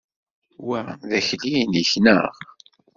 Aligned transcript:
Wa 0.65 0.79
d 1.09 1.11
akli-inek, 1.19 1.91
neɣ? 2.03 2.31